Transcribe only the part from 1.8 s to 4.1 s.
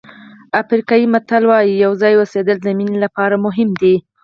یو ځای اوسېدل د مینې لپاره مهم دي.